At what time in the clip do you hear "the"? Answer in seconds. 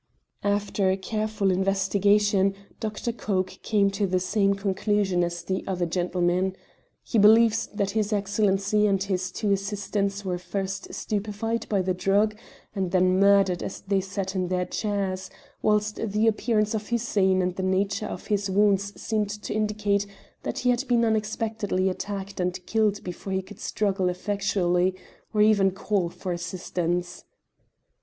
4.07-4.19, 5.43-5.63, 11.83-11.93, 15.97-16.25, 17.55-17.61